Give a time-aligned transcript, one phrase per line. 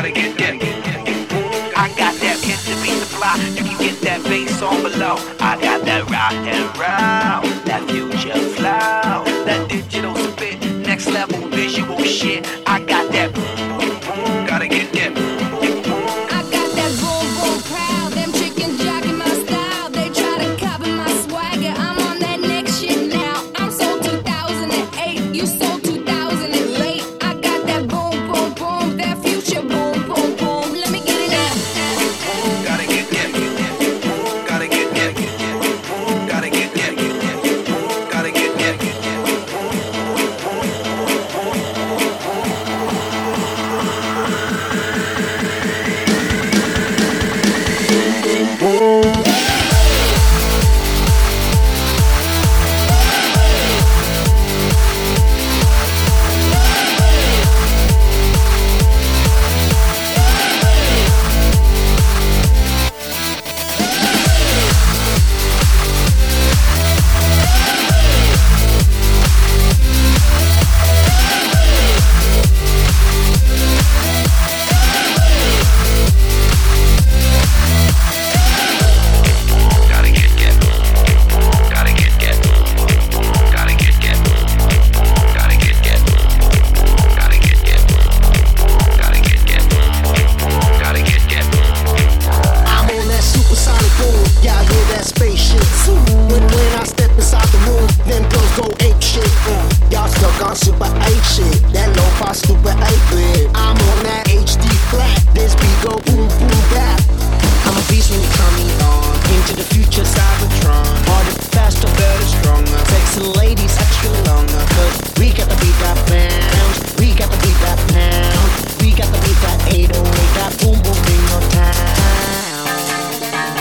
[0.00, 1.74] gotta get that.
[1.76, 3.36] I got that pitch to be the fly.
[3.54, 5.16] You can get that bass on below.
[5.40, 7.49] I got that rock and roll.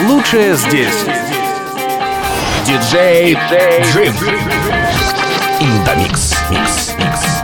[0.10, 1.06] Лучшее здесь.
[2.66, 3.38] Диджей
[3.94, 4.16] Джим.
[5.60, 6.36] Индомикс.
[6.50, 6.96] Микс.
[6.98, 7.39] Микс.